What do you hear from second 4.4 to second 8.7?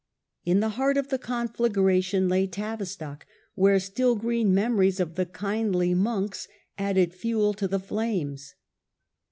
memories of the kindly monks added fuel to the flames.